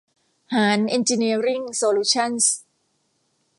[0.53, 2.55] หาญ เอ็นจิเนียริ่ง โซลูชั่นส์